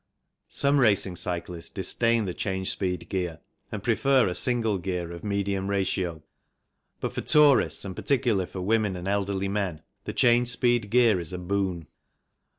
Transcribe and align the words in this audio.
Some 0.49 0.79
racing 0.79 1.15
cyclists 1.15 1.69
disdain 1.69 2.25
the 2.25 2.33
change 2.33 2.71
speed 2.71 3.07
gear 3.07 3.39
and 3.71 3.83
prefer 3.83 4.27
a 4.27 4.33
single 4.33 4.79
gear 4.79 5.11
of 5.11 5.23
medium 5.23 5.67
ratio, 5.69 6.23
but 6.99 7.13
for 7.13 7.21
tourists, 7.21 7.85
and 7.85 7.95
particularly 7.95 8.47
for 8.49 8.61
women 8.61 8.95
and 8.95 9.07
elderly 9.07 9.47
men, 9.47 9.83
the 10.05 10.13
change 10.13 10.47
speed 10.47 10.89
gear 10.89 11.19
is 11.19 11.33
a 11.33 11.37
boon. 11.37 11.85